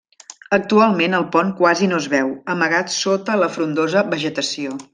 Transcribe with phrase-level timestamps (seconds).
[0.55, 4.79] Actualment el pont quasi no es veu, amagat sota la frondosa vegetació.